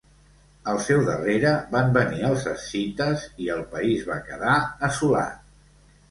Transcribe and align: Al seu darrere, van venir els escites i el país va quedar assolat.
Al 0.71 0.77
seu 0.83 1.01
darrere, 1.07 1.49
van 1.75 1.91
venir 1.97 2.23
els 2.29 2.45
escites 2.51 3.25
i 3.45 3.49
el 3.57 3.61
país 3.75 4.07
va 4.07 4.17
quedar 4.31 4.55
assolat. 4.89 5.53